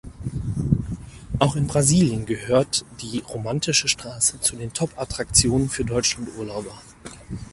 [1.37, 6.73] Auch in Brasilien gehört die Romantische Straße zu den Top-Attraktionen für Deutschland-Urlauber.